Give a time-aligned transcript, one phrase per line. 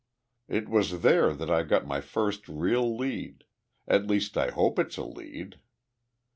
[0.47, 3.43] "It was there that I got my first real lead
[3.87, 5.59] at least I hope it's a lead.